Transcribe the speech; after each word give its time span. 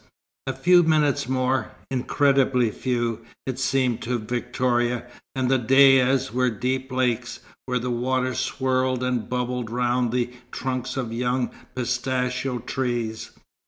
A 0.47 0.53
few 0.53 0.81
minutes 0.81 1.29
more 1.29 1.73
incredibly 1.91 2.71
few, 2.71 3.23
it 3.45 3.59
seemed 3.59 4.01
to 4.01 4.17
Victoria 4.17 5.05
and 5.35 5.47
the 5.47 5.59
dayas 5.59 6.33
were 6.33 6.49
deep 6.49 6.91
lakes, 6.91 7.39
where 7.67 7.77
the 7.77 7.91
water 7.91 8.33
swirled 8.33 9.03
and 9.03 9.29
bubbled 9.29 9.69
round 9.69 10.11
the 10.11 10.33
trunks 10.51 10.97
of 10.97 11.13
young 11.13 11.51
pistachio 11.75 12.57
trees. 12.57 13.29